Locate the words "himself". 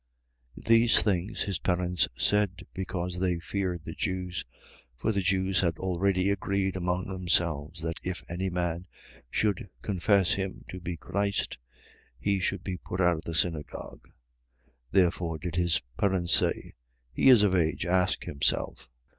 18.23-18.89